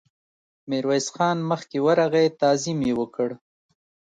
ميرويس 0.69 1.07
خان 1.15 1.37
مخکې 1.51 1.77
ورغی، 1.87 2.27
تعظيم 2.41 2.79
يې 2.87 2.93
وکړ. 2.99 3.29